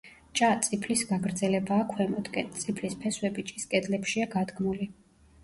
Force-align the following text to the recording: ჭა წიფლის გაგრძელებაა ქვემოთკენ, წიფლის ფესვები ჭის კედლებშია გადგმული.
ჭა 0.37 0.47
წიფლის 0.67 1.03
გაგრძელებაა 1.09 1.83
ქვემოთკენ, 1.91 2.49
წიფლის 2.63 2.97
ფესვები 3.05 3.47
ჭის 3.53 3.69
კედლებშია 3.75 4.31
გადგმული. 4.35 4.91